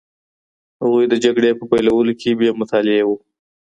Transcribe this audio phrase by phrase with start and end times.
[0.81, 3.15] هغوی د جګړې په پیلولو کي بې مطالعې وو.